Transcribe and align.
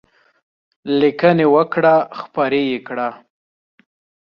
لیکنې 0.99 1.45
وکړه 1.55 1.95
خپرې 2.19 2.61
یې 2.71 2.79
کړه. 2.87 3.09